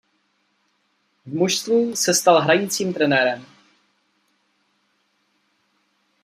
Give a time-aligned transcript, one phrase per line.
[1.25, 3.45] V mužstvu se stal hrajícím trenérem.